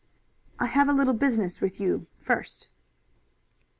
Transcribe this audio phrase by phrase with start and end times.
[0.57, 2.69] "I have a little business with you first."